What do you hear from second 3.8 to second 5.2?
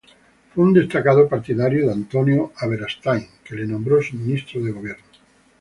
su ministro de gobierno.